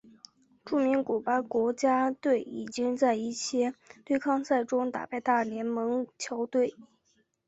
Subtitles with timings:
[0.65, 6.73] 著名古巴国家队已经在一些对抗赛中打败大联盟球队。